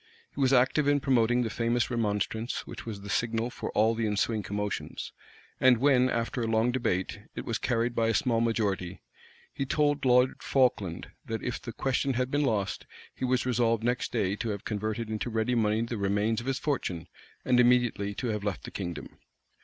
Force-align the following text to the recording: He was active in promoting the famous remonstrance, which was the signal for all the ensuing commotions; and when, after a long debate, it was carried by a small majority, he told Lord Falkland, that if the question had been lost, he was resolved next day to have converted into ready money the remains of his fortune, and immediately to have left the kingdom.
He 0.33 0.41
was 0.41 0.51
active 0.51 0.87
in 0.87 0.99
promoting 0.99 1.43
the 1.43 1.51
famous 1.51 1.91
remonstrance, 1.91 2.65
which 2.65 2.87
was 2.87 3.01
the 3.01 3.07
signal 3.11 3.51
for 3.51 3.69
all 3.73 3.93
the 3.93 4.07
ensuing 4.07 4.41
commotions; 4.41 5.13
and 5.59 5.77
when, 5.77 6.09
after 6.09 6.41
a 6.41 6.47
long 6.47 6.71
debate, 6.71 7.19
it 7.35 7.45
was 7.45 7.59
carried 7.59 7.93
by 7.93 8.07
a 8.07 8.15
small 8.15 8.41
majority, 8.41 9.03
he 9.53 9.63
told 9.63 10.03
Lord 10.03 10.41
Falkland, 10.41 11.11
that 11.25 11.43
if 11.43 11.61
the 11.61 11.71
question 11.71 12.15
had 12.15 12.31
been 12.31 12.41
lost, 12.43 12.87
he 13.13 13.25
was 13.25 13.45
resolved 13.45 13.83
next 13.83 14.11
day 14.11 14.35
to 14.37 14.49
have 14.49 14.65
converted 14.65 15.07
into 15.07 15.29
ready 15.29 15.53
money 15.53 15.81
the 15.83 15.97
remains 15.99 16.41
of 16.41 16.47
his 16.47 16.57
fortune, 16.57 17.07
and 17.45 17.59
immediately 17.59 18.15
to 18.15 18.29
have 18.29 18.43
left 18.43 18.63
the 18.63 18.71
kingdom. 18.71 19.19